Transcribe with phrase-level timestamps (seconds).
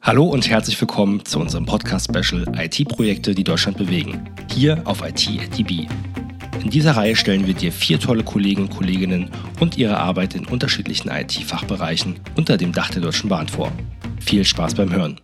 [0.00, 4.28] Hallo und herzlich willkommen zu unserem Podcast-Special IT-Projekte, die Deutschland bewegen.
[4.52, 5.86] Hier auf IT at DB.
[6.62, 9.30] In dieser Reihe stellen wir dir vier tolle Kollegen und Kolleginnen
[9.60, 13.72] und ihre Arbeit in unterschiedlichen IT-Fachbereichen unter dem Dach der Deutschen Bahn vor.
[14.20, 15.20] Viel Spaß beim Hören.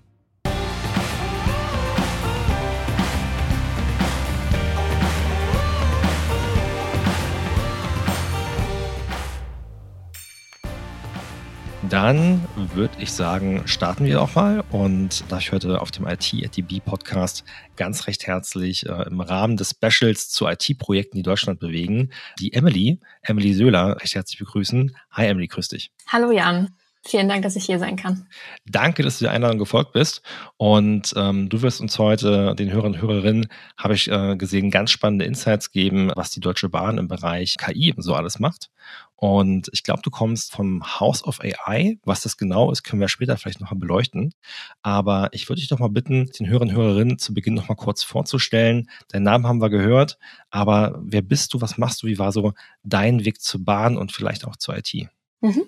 [11.91, 14.62] Dann würde ich sagen, starten wir auch mal.
[14.70, 17.42] Und da ich heute auf dem IT at DB Podcast
[17.74, 23.00] ganz recht herzlich äh, im Rahmen des Specials zu IT-Projekten, die Deutschland bewegen, die Emily,
[23.23, 24.97] Emily Söhler, recht herzlich begrüßen.
[25.11, 25.91] Hi Emily, grüß dich.
[26.06, 26.69] Hallo Jan.
[27.06, 28.27] Vielen Dank, dass ich hier sein kann.
[28.66, 30.20] Danke, dass du der Einladung gefolgt bist.
[30.58, 34.91] Und ähm, du wirst uns heute, den Hörern und Hörerinnen, habe ich äh, gesehen, ganz
[34.91, 38.70] spannende Insights geben, was die Deutsche Bahn im Bereich KI so alles macht.
[39.16, 41.98] Und ich glaube, du kommst vom House of AI.
[42.05, 44.34] Was das genau ist, können wir später vielleicht noch mal beleuchten.
[44.82, 47.77] Aber ich würde dich doch mal bitten, den Hörern und Hörerinnen zu Beginn noch mal
[47.77, 48.91] kurz vorzustellen.
[49.08, 50.19] Deinen Namen haben wir gehört,
[50.50, 54.12] aber wer bist du, was machst du, wie war so dein Weg zur Bahn und
[54.12, 55.08] vielleicht auch zur IT?
[55.41, 55.64] Mhm.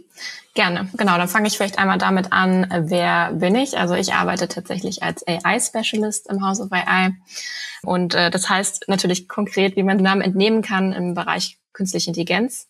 [0.55, 0.91] Gerne.
[0.95, 3.79] Genau, dann fange ich vielleicht einmal damit an, wer bin ich?
[3.79, 7.13] Also ich arbeite tatsächlich als AI-Specialist im House of AI.
[7.83, 12.09] Und äh, das heißt natürlich konkret, wie man den Namen entnehmen kann, im Bereich künstliche
[12.09, 12.69] Intelligenz.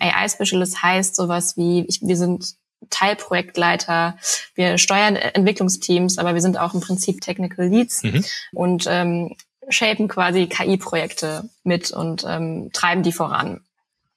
[0.00, 2.56] AI-Specialist heißt sowas wie, ich, wir sind
[2.88, 4.16] Teilprojektleiter,
[4.54, 8.24] wir steuern Entwicklungsteams, aber wir sind auch im Prinzip Technical Leads mhm.
[8.52, 9.36] und ähm,
[9.68, 13.60] shapen quasi KI-Projekte mit und ähm, treiben die voran.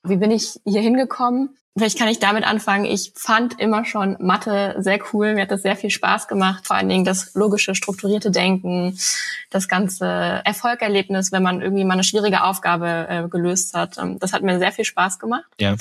[0.04, 1.58] Wie bin ich hier hingekommen?
[1.76, 2.86] Vielleicht kann ich damit anfangen.
[2.86, 5.34] Ich fand immer schon Mathe sehr cool.
[5.34, 6.68] Mir hat das sehr viel Spaß gemacht.
[6.68, 8.96] Vor allen Dingen das logische, strukturierte Denken,
[9.50, 13.98] das ganze Erfolgerlebnis, wenn man irgendwie mal eine schwierige Aufgabe äh, gelöst hat.
[13.98, 15.46] Ähm, das hat mir sehr viel Spaß gemacht.
[15.60, 15.76] Ja.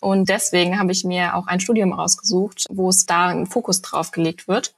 [0.00, 4.10] Und deswegen habe ich mir auch ein Studium rausgesucht, wo es da einen Fokus drauf
[4.10, 4.74] gelegt wird.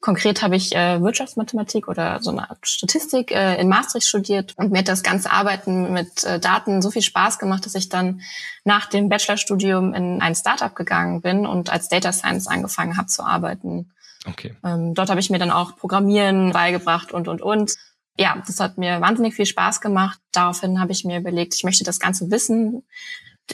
[0.00, 4.70] Konkret habe ich äh, Wirtschaftsmathematik oder so eine Art Statistik äh, in Maastricht studiert und
[4.70, 8.20] mir hat das ganze Arbeiten mit äh, Daten so viel Spaß gemacht, dass ich dann
[8.64, 13.24] nach dem Bachelorstudium in ein Startup gegangen bin und als Data Science angefangen habe zu
[13.24, 13.90] arbeiten.
[14.24, 14.54] Okay.
[14.64, 17.74] Ähm, dort habe ich mir dann auch Programmieren beigebracht und und und.
[18.16, 20.20] Ja, das hat mir wahnsinnig viel Spaß gemacht.
[20.30, 22.84] Daraufhin habe ich mir überlegt, ich möchte das ganze Wissen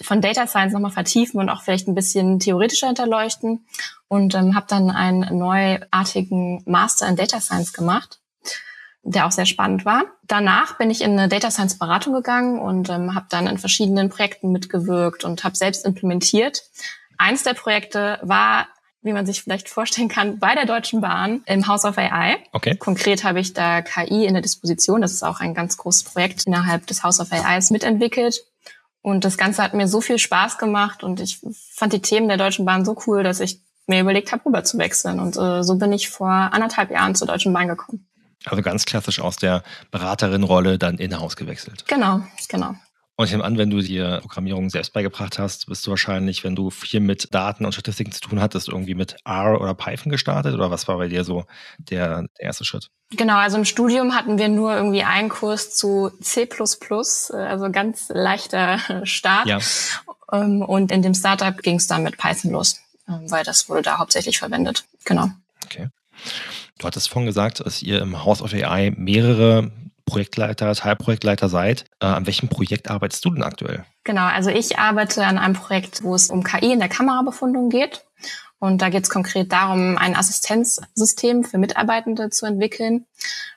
[0.02, 3.66] von Data Science nochmal vertiefen und auch vielleicht ein bisschen theoretischer hinterleuchten
[4.14, 8.20] und ähm, habe dann einen neuartigen Master in Data Science gemacht,
[9.02, 10.04] der auch sehr spannend war.
[10.22, 14.10] Danach bin ich in eine Data Science Beratung gegangen und ähm, habe dann in verschiedenen
[14.10, 16.62] Projekten mitgewirkt und habe selbst implementiert.
[17.18, 18.68] Eins der Projekte war
[19.04, 22.38] wie man sich vielleicht vorstellen kann, bei der Deutschen Bahn im House of AI.
[22.52, 22.74] Okay.
[22.76, 25.02] Konkret habe ich da KI in der Disposition.
[25.02, 28.42] Das ist auch ein ganz großes Projekt innerhalb des House of AIs mitentwickelt.
[29.02, 31.38] Und das Ganze hat mir so viel Spaß gemacht und ich
[31.70, 34.78] fand die Themen der Deutschen Bahn so cool, dass ich mir überlegt habe, rüber zu
[34.78, 35.20] wechseln.
[35.20, 38.06] Und äh, so bin ich vor anderthalb Jahren zur Deutschen Bahn gekommen.
[38.44, 41.84] Also ganz klassisch aus der Beraterin-Rolle dann in-house gewechselt.
[41.88, 42.74] Genau, genau.
[43.16, 46.56] Und ich nehme an, wenn du dir Programmierung selbst beigebracht hast, bist du wahrscheinlich, wenn
[46.56, 50.54] du viel mit Daten und Statistiken zu tun hattest, irgendwie mit R oder Python gestartet?
[50.54, 51.44] Oder was war bei dir so
[51.78, 52.90] der, der erste Schritt?
[53.10, 58.80] Genau, also im Studium hatten wir nur irgendwie einen Kurs zu C++, also ganz leichter
[59.06, 59.46] Start.
[59.46, 59.58] Ja.
[60.32, 63.98] Ähm, und in dem Startup ging es dann mit Python los, weil das wurde da
[63.98, 64.84] hauptsächlich verwendet.
[65.04, 65.30] Genau.
[65.64, 65.88] Okay.
[66.78, 69.70] Du hattest vorhin gesagt, dass ihr im House of AI mehrere
[70.06, 71.84] Projektleiter, Teilprojektleiter seid.
[72.00, 73.84] Äh, an welchem Projekt arbeitest du denn aktuell?
[74.04, 78.04] Genau, also ich arbeite an einem Projekt, wo es um KI in der Kamerabefundung geht.
[78.58, 83.06] Und da geht es konkret darum, ein Assistenzsystem für Mitarbeitende zu entwickeln,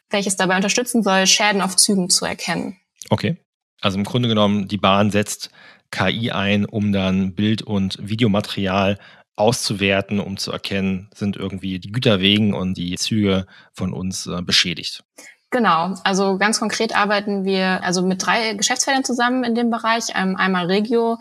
[0.10, 2.78] welches dabei unterstützen soll, Schäden auf Zügen zu erkennen.
[3.10, 3.38] Okay.
[3.82, 5.52] Also im Grunde genommen, die Bahn setzt
[5.92, 8.98] KI ein, um dann Bild- und Videomaterial
[9.38, 15.04] auszuwerten, um zu erkennen, sind irgendwie die Güterwegen und die Züge von uns äh, beschädigt.
[15.50, 20.08] Genau, also ganz konkret arbeiten wir also mit drei Geschäftsfeldern zusammen in dem Bereich.
[20.14, 21.20] Ähm, einmal Regio,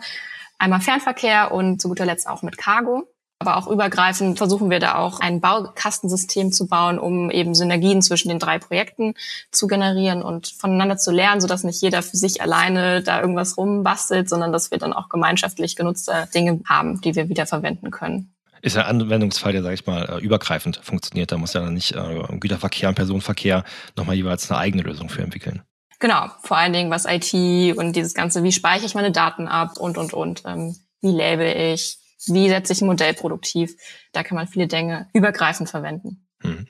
[0.57, 3.07] einmal Fernverkehr und zu guter Letzt auch mit Cargo.
[3.39, 8.29] Aber auch übergreifend versuchen wir da auch ein Baukastensystem zu bauen, um eben Synergien zwischen
[8.29, 9.13] den drei Projekten
[9.51, 14.27] zu generieren und voneinander zu lernen, sodass nicht jeder für sich alleine da irgendwas rumbastelt,
[14.27, 18.77] sondern dass wir dann auch gemeinschaftlich genutzte Dinge haben, die wir wieder verwenden können ist
[18.77, 21.31] ein Anwendungsfall, der, sage ich mal, äh, übergreifend funktioniert.
[21.31, 23.63] Da muss ja dann nicht äh, Güterverkehr und Personenverkehr
[23.95, 25.61] nochmal jeweils eine eigene Lösung für entwickeln.
[25.99, 29.77] Genau, vor allen Dingen was IT und dieses Ganze, wie speichere ich meine Daten ab
[29.77, 33.75] und, und, und, ähm, wie label ich, wie setze ich ein Modell produktiv.
[34.11, 36.27] Da kann man viele Dinge übergreifend verwenden.
[36.41, 36.67] Hm.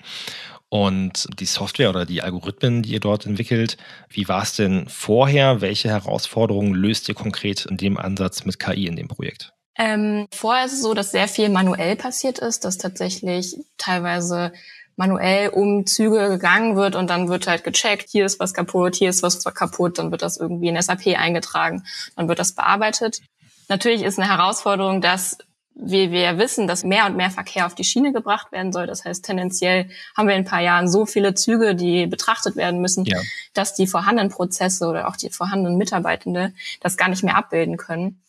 [0.69, 3.77] Und die Software oder die Algorithmen, die ihr dort entwickelt,
[4.09, 5.61] wie war es denn vorher?
[5.61, 9.53] Welche Herausforderungen löst ihr konkret in dem Ansatz mit KI in dem Projekt?
[9.77, 14.51] Ähm, vorher ist es so, dass sehr viel manuell passiert ist, dass tatsächlich teilweise
[14.97, 19.11] manuell um Züge gegangen wird und dann wird halt gecheckt, hier ist was kaputt, hier
[19.11, 21.83] ist was kaputt, dann wird das irgendwie in SAP eingetragen,
[22.15, 23.21] dann wird das bearbeitet.
[23.67, 25.37] Natürlich ist eine Herausforderung, dass
[25.79, 28.87] wie wir wissen, dass mehr und mehr Verkehr auf die Schiene gebracht werden soll.
[28.87, 32.81] Das heißt, tendenziell haben wir in ein paar Jahren so viele Züge, die betrachtet werden
[32.81, 33.19] müssen, ja.
[33.53, 38.23] dass die vorhandenen Prozesse oder auch die vorhandenen Mitarbeitende das gar nicht mehr abbilden können.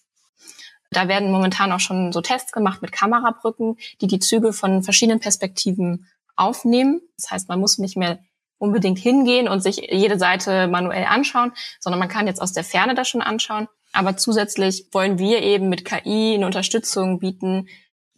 [0.91, 5.21] Da werden momentan auch schon so Tests gemacht mit Kamerabrücken, die die Züge von verschiedenen
[5.21, 6.07] Perspektiven
[6.37, 7.01] aufnehmen.
[7.17, 8.19] Das heißt, man muss nicht mehr
[8.59, 12.95] unbedingt hingehen und sich jede Seite manuell anschauen, sondern man kann jetzt aus der Ferne
[12.95, 13.69] das schon anschauen.
[13.99, 17.67] Aber zusätzlich wollen wir eben mit KI eine Unterstützung bieten,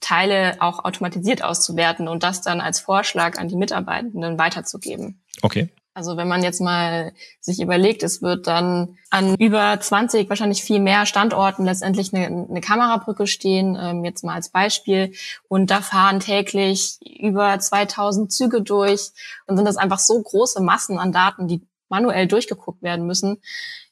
[0.01, 5.23] Teile auch automatisiert auszuwerten und das dann als Vorschlag an die Mitarbeitenden weiterzugeben.
[5.41, 5.71] Okay.
[5.95, 10.81] Also wenn man jetzt mal sich überlegt, es wird dann an über 20, wahrscheinlich viel
[10.81, 15.15] mehr Standorten letztendlich eine, eine Kamerabrücke stehen, ähm, jetzt mal als Beispiel.
[15.49, 19.13] Und da fahren täglich über 2000 Züge durch
[19.47, 23.39] und sind das einfach so große Massen an Daten, die manuell durchgeguckt werden müssen,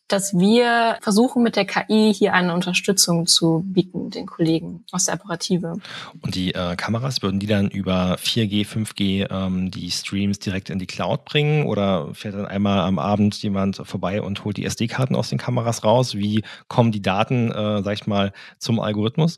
[0.08, 5.14] dass wir versuchen, mit der KI hier eine Unterstützung zu bieten, den Kollegen aus der
[5.14, 5.74] Operative.
[6.22, 10.78] Und die äh, Kameras, würden die dann über 4G, 5G ähm, die Streams direkt in
[10.78, 15.14] die Cloud bringen oder fährt dann einmal am Abend jemand vorbei und holt die SD-Karten
[15.14, 16.14] aus den Kameras raus?
[16.14, 19.36] Wie kommen die Daten, äh, sag ich mal, zum Algorithmus?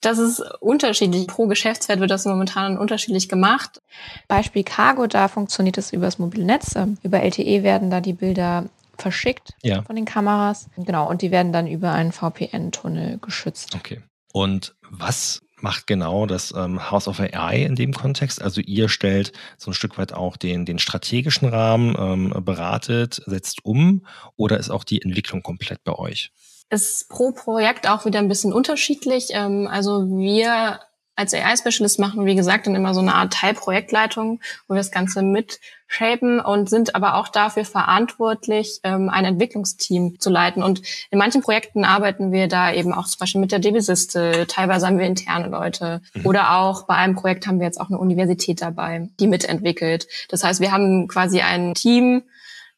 [0.00, 1.26] Das ist unterschiedlich.
[1.26, 3.82] Pro Geschäftsfeld wird das momentan unterschiedlich gemacht.
[4.28, 6.74] Beispiel Cargo, da funktioniert es über das mobile Netz.
[7.02, 8.70] Über LTE werden da die Bilder
[9.00, 9.82] verschickt ja.
[9.82, 10.68] von den Kameras.
[10.76, 13.74] Genau, und die werden dann über einen VPN-Tunnel geschützt.
[13.74, 14.02] Okay.
[14.32, 18.40] Und was macht genau das ähm, House of AI in dem Kontext?
[18.40, 23.64] Also ihr stellt so ein Stück weit auch den, den strategischen Rahmen, ähm, beratet, setzt
[23.64, 24.06] um
[24.36, 26.32] oder ist auch die Entwicklung komplett bei euch?
[26.70, 29.28] Ist pro Projekt auch wieder ein bisschen unterschiedlich.
[29.30, 30.80] Ähm, also wir
[31.16, 35.22] als AI-Specialist machen, wie gesagt, dann immer so eine Art Teilprojektleitung, wo wir das Ganze
[35.22, 40.62] mitshapen und sind aber auch dafür verantwortlich, ähm, ein Entwicklungsteam zu leiten.
[40.62, 44.86] Und in manchen Projekten arbeiten wir da eben auch zum Beispiel mit der Devisiste, teilweise
[44.86, 46.26] haben wir interne Leute mhm.
[46.26, 50.06] oder auch bei einem Projekt haben wir jetzt auch eine Universität dabei, die mitentwickelt.
[50.30, 52.22] Das heißt, wir haben quasi ein Team,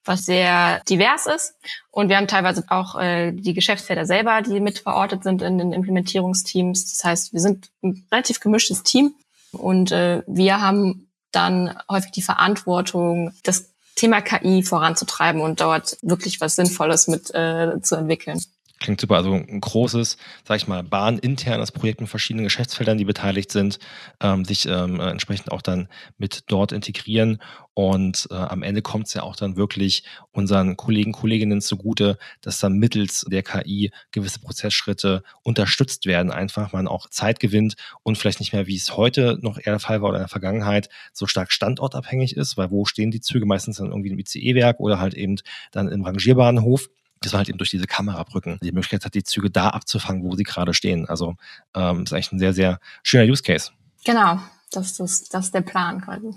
[0.05, 1.55] was sehr divers ist.
[1.91, 5.73] Und wir haben teilweise auch äh, die Geschäftsfelder selber, die mit verortet sind in den
[5.73, 6.91] Implementierungsteams.
[6.91, 9.15] Das heißt, wir sind ein relativ gemischtes Team
[9.53, 16.41] und äh, wir haben dann häufig die Verantwortung, das Thema KI voranzutreiben und dort wirklich
[16.41, 18.41] was Sinnvolles mit äh, zu entwickeln.
[18.83, 19.15] Klingt super.
[19.15, 23.79] Also ein großes, sag ich mal, bahninternes Projekt mit verschiedenen Geschäftsfeldern, die beteiligt sind,
[24.21, 25.89] ähm, sich ähm, entsprechend auch dann
[26.19, 27.41] mit dort integrieren.
[27.75, 30.03] Und äh, am Ende kommt es ja auch dann wirklich
[30.33, 36.89] unseren Kollegen, Kolleginnen zugute, dass dann mittels der KI gewisse Prozessschritte unterstützt werden, einfach man
[36.89, 40.09] auch Zeit gewinnt und vielleicht nicht mehr, wie es heute noch eher der Fall war
[40.09, 43.47] oder in der Vergangenheit, so stark standortabhängig ist, weil wo stehen die Züge?
[43.47, 45.37] Meistens dann irgendwie im ICE-Werk oder halt eben
[45.71, 46.89] dann im Rangierbahnhof
[47.25, 50.35] dass man halt eben durch diese Kamerabrücken die Möglichkeit hat, die Züge da abzufangen, wo
[50.37, 51.09] sie gerade stehen.
[51.09, 51.37] Also
[51.75, 53.71] ähm, ist eigentlich ein sehr, sehr schöner Use Case.
[54.05, 54.39] Genau.
[54.73, 56.31] Das ist, das ist der Plan quasi.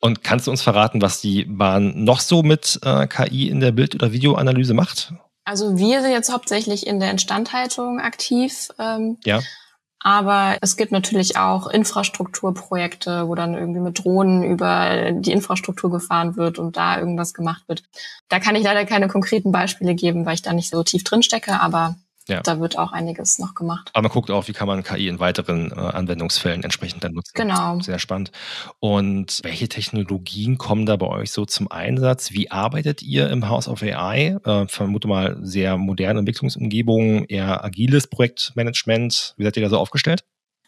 [0.00, 3.72] Und kannst du uns verraten, was die Bahn noch so mit äh, KI in der
[3.72, 5.14] Bild- oder Videoanalyse macht?
[5.46, 8.68] Also wir sind jetzt hauptsächlich in der Instandhaltung aktiv.
[8.78, 9.40] Ähm, ja.
[10.00, 16.36] Aber es gibt natürlich auch Infrastrukturprojekte, wo dann irgendwie mit Drohnen über die Infrastruktur gefahren
[16.36, 17.82] wird und da irgendwas gemacht wird.
[18.28, 21.22] Da kann ich leider keine konkreten Beispiele geben, weil ich da nicht so tief drin
[21.22, 21.96] stecke, aber
[22.28, 22.40] ja.
[22.42, 23.90] Da wird auch einiges noch gemacht.
[23.92, 27.32] Aber man guckt auch, wie kann man KI in weiteren äh, Anwendungsfällen entsprechend dann nutzen.
[27.34, 27.78] Genau.
[27.80, 28.32] Sehr spannend.
[28.80, 32.32] Und welche Technologien kommen da bei euch so zum Einsatz?
[32.32, 34.38] Wie arbeitet ihr im House of AI?
[34.44, 39.34] Äh, vermute mal sehr moderne Entwicklungsumgebungen, eher agiles Projektmanagement.
[39.36, 40.24] Wie seid ihr da so aufgestellt?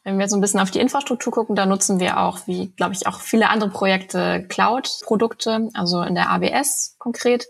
[0.08, 2.94] Wenn wir so ein bisschen auf die Infrastruktur gucken, da nutzen wir auch, wie glaube
[2.94, 7.46] ich auch viele andere Projekte, Cloud-Produkte, also in der AWS konkret,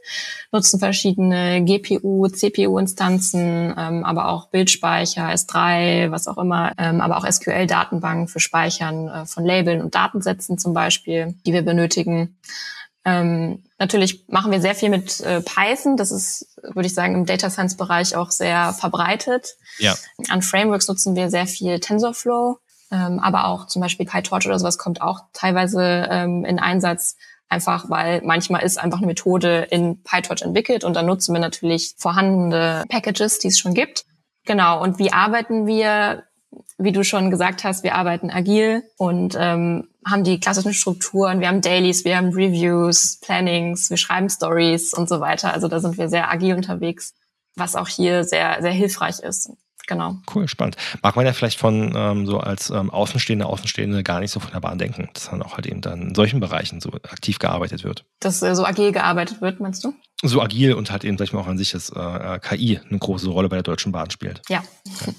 [0.50, 7.30] nutzen verschiedene GPU, CPU-Instanzen, ähm, aber auch Bildspeicher, S3, was auch immer, ähm, aber auch
[7.30, 12.36] SQL-Datenbanken für Speichern äh, von Labeln und Datensätzen zum Beispiel, die wir benötigen.
[13.04, 15.96] Ähm, natürlich machen wir sehr viel mit äh, Python.
[15.96, 19.56] Das ist, würde ich sagen, im Data Science Bereich auch sehr verbreitet.
[19.78, 19.94] Ja.
[20.28, 22.58] An Frameworks nutzen wir sehr viel TensorFlow,
[22.90, 27.16] ähm, aber auch zum Beispiel PyTorch oder sowas kommt auch teilweise ähm, in Einsatz.
[27.50, 31.94] Einfach weil manchmal ist einfach eine Methode in PyTorch entwickelt und dann nutzen wir natürlich
[31.96, 34.04] vorhandene Packages, die es schon gibt.
[34.44, 34.82] Genau.
[34.82, 36.24] Und wie arbeiten wir?
[36.78, 41.40] Wie du schon gesagt hast, wir arbeiten agil und ähm, haben die klassischen Strukturen.
[41.40, 45.52] Wir haben Dailies, wir haben Reviews, Plannings, wir schreiben Stories und so weiter.
[45.52, 47.14] Also da sind wir sehr agil unterwegs,
[47.56, 49.50] was auch hier sehr, sehr hilfreich ist.
[49.88, 50.18] Genau.
[50.32, 50.76] Cool, spannend.
[51.02, 54.52] Mag man ja vielleicht von ähm, so als ähm, Außenstehende, Außenstehende gar nicht so von
[54.52, 57.82] der Bahn denken, dass dann auch halt eben dann in solchen Bereichen so aktiv gearbeitet
[57.82, 58.04] wird.
[58.20, 59.94] Dass äh, so agil gearbeitet wird, meinst du?
[60.22, 62.98] So agil und halt eben, sag ich mal, auch an sich, dass äh, KI eine
[62.98, 64.42] große Rolle bei der Deutschen Bahn spielt.
[64.48, 64.62] Ja.
[64.84, 65.12] ja.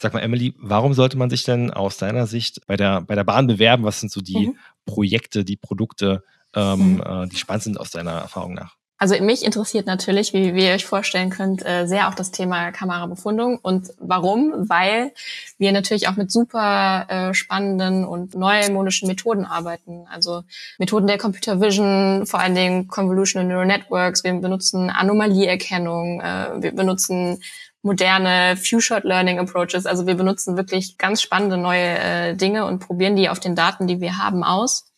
[0.00, 3.24] Sag mal, Emily, warum sollte man sich denn aus deiner Sicht bei der, bei der
[3.24, 3.84] Bahn bewerben?
[3.84, 4.56] Was sind so die mhm.
[4.86, 6.24] Projekte, die Produkte,
[6.54, 7.02] ähm, mhm.
[7.02, 8.76] äh, die spannend sind aus deiner Erfahrung nach?
[9.02, 12.70] Also mich interessiert natürlich, wie, wie ihr euch vorstellen könnt, äh, sehr auch das Thema
[12.70, 13.58] Kamerabefundung.
[13.62, 14.68] Und warum?
[14.68, 15.12] Weil
[15.56, 20.06] wir natürlich auch mit super äh, spannenden und neumodischen Methoden arbeiten.
[20.12, 20.42] Also
[20.76, 24.22] Methoden der Computer Vision, vor allen Dingen Convolutional Neural Networks.
[24.22, 26.20] Wir benutzen Anomalieerkennung.
[26.20, 27.42] Äh, wir benutzen
[27.80, 29.86] moderne Few-Shot Learning Approaches.
[29.86, 34.02] Also wir benutzen wirklich ganz spannende neue Dinge und probieren die auf den Daten, die
[34.02, 34.90] wir haben, aus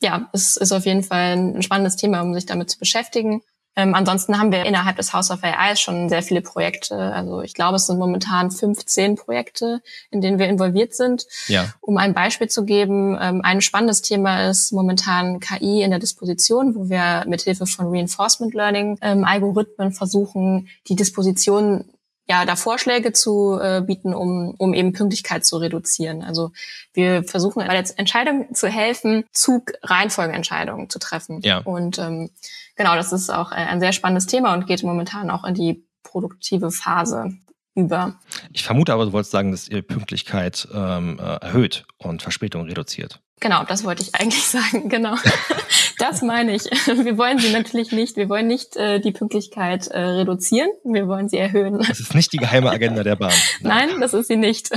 [0.00, 3.42] ja, es ist auf jeden Fall ein spannendes Thema, um sich damit zu beschäftigen.
[3.78, 6.96] Ähm, ansonsten haben wir innerhalb des House of AI schon sehr viele Projekte.
[6.96, 11.26] Also ich glaube, es sind momentan 15 Projekte, in denen wir involviert sind.
[11.46, 11.72] Ja.
[11.80, 16.74] Um ein Beispiel zu geben, ähm, ein spannendes Thema ist momentan KI in der Disposition,
[16.74, 21.84] wo wir mithilfe von Reinforcement Learning ähm, Algorithmen versuchen, die Disposition
[22.30, 26.22] ja, da Vorschläge zu äh, bieten, um, um eben Pünktlichkeit zu reduzieren.
[26.22, 26.52] Also
[26.92, 31.40] wir versuchen bei der Entscheidung zu helfen, Zug-Reihenfolgeentscheidungen zu treffen.
[31.42, 31.58] Ja.
[31.58, 32.30] Und ähm,
[32.76, 36.70] genau, das ist auch ein sehr spannendes Thema und geht momentan auch in die produktive
[36.70, 37.32] Phase
[37.74, 38.18] über.
[38.52, 43.20] Ich vermute aber, du wolltest sagen, dass ihr Pünktlichkeit ähm, äh, erhöht und Verspätung reduziert.
[43.40, 45.16] Genau, das wollte ich eigentlich sagen, genau.
[45.98, 46.64] Das meine ich.
[46.86, 48.16] Wir wollen sie natürlich nicht.
[48.16, 50.70] Wir wollen nicht äh, die Pünktlichkeit äh, reduzieren.
[50.84, 51.78] Wir wollen sie erhöhen.
[51.78, 53.32] Das ist nicht die geheime Agenda der Bahn.
[53.60, 54.70] Nein, Nein das ist sie nicht.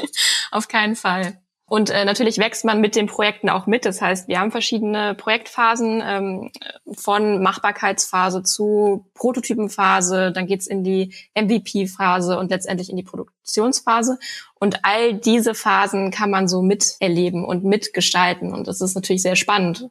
[0.50, 1.40] Auf keinen Fall.
[1.68, 3.84] Und äh, natürlich wächst man mit den Projekten auch mit.
[3.84, 6.50] Das heißt, wir haben verschiedene Projektphasen ähm,
[6.96, 14.18] von Machbarkeitsphase zu Prototypenphase, dann geht's in die MVP-Phase und letztendlich in die Produktionsphase.
[14.54, 18.54] Und all diese Phasen kann man so miterleben und mitgestalten.
[18.54, 19.90] Und das ist natürlich sehr spannend.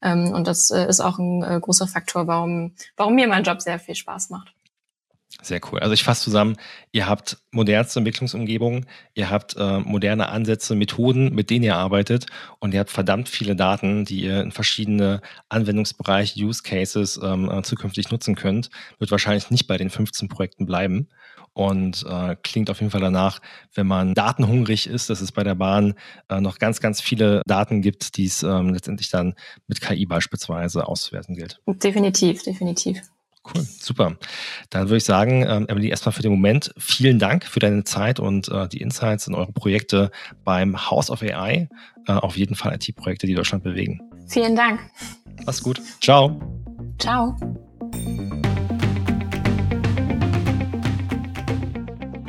[0.00, 3.60] Ähm, und das äh, ist auch ein äh, großer Faktor, warum, warum mir mein Job
[3.60, 4.54] sehr viel Spaß macht.
[5.42, 5.78] Sehr cool.
[5.78, 6.56] Also ich fasse zusammen,
[6.92, 12.26] ihr habt modernste Entwicklungsumgebungen, ihr habt äh, moderne Ansätze, Methoden, mit denen ihr arbeitet
[12.58, 17.62] und ihr habt verdammt viele Daten, die ihr in verschiedene Anwendungsbereiche, Use Cases ähm, äh,
[17.62, 18.70] zukünftig nutzen könnt.
[18.98, 21.08] Wird wahrscheinlich nicht bei den 15 Projekten bleiben
[21.52, 23.40] und äh, klingt auf jeden Fall danach,
[23.74, 25.94] wenn man datenhungrig ist, dass es bei der Bahn
[26.28, 29.34] äh, noch ganz, ganz viele Daten gibt, die es ähm, letztendlich dann
[29.66, 31.60] mit KI beispielsweise auszuwerten gilt.
[31.66, 33.00] Definitiv, definitiv.
[33.42, 34.16] Cool, super.
[34.68, 38.20] Dann würde ich sagen, ähm, Emily, erstmal für den Moment vielen Dank für deine Zeit
[38.20, 40.10] und äh, die Insights in eure Projekte
[40.44, 41.68] beim House of AI.
[42.06, 44.00] Äh, auf jeden Fall IT-Projekte, die Deutschland bewegen.
[44.28, 44.80] Vielen Dank.
[45.46, 45.80] Mach's gut.
[46.00, 46.38] Ciao.
[46.98, 47.34] Ciao.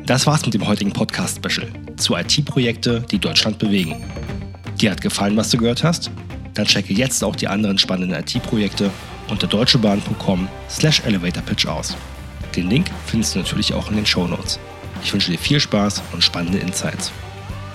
[0.06, 4.04] Das war's mit dem heutigen Podcast-Special zu IT-Projekte, die Deutschland bewegen.
[4.80, 6.10] Dir hat gefallen, was du gehört hast?
[6.54, 8.92] Dann checke jetzt auch die anderen spannenden IT-Projekte
[9.32, 11.96] unter deutschebahn.com slash elevatorpitch aus.
[12.56, 14.60] Den Link findest du natürlich auch in den Show Notes.
[15.04, 17.12] Ich wünsche dir viel Spaß und spannende Insights.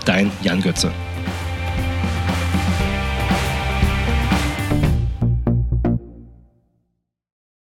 [0.04, 0.92] Dein Jan Götze.